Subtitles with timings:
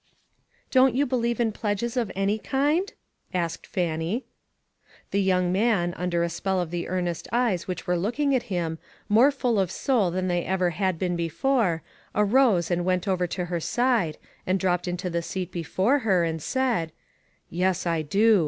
[0.71, 2.91] "Don't you believe in pledges of any kind?"
[3.35, 4.25] asked Fannie.
[5.11, 8.79] The young man, under the spell of the earnest eyes which were looking at him,
[9.07, 11.83] more full of soul than they ever had been before,
[12.15, 14.17] arose and went over to her side,
[14.47, 16.91] and dropped into the seat before her, and said:
[17.51, 18.39] "Yes, I do.